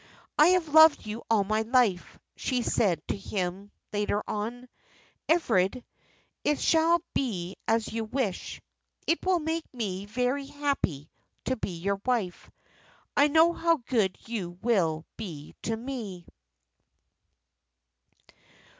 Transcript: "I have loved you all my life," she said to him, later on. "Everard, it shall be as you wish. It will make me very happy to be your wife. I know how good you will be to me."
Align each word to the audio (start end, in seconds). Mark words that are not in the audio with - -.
"I 0.35 0.47
have 0.57 0.67
loved 0.69 1.05
you 1.05 1.21
all 1.29 1.43
my 1.43 1.61
life," 1.61 2.17
she 2.35 2.63
said 2.63 3.07
to 3.09 3.15
him, 3.15 3.69
later 3.93 4.23
on. 4.27 4.67
"Everard, 5.29 5.83
it 6.43 6.59
shall 6.59 7.03
be 7.13 7.55
as 7.67 7.93
you 7.93 8.05
wish. 8.05 8.61
It 9.05 9.23
will 9.23 9.37
make 9.37 9.71
me 9.71 10.07
very 10.07 10.47
happy 10.47 11.11
to 11.45 11.55
be 11.55 11.77
your 11.77 12.01
wife. 12.03 12.49
I 13.15 13.27
know 13.27 13.53
how 13.53 13.77
good 13.85 14.17
you 14.27 14.57
will 14.63 15.05
be 15.17 15.53
to 15.61 15.77
me." 15.77 16.25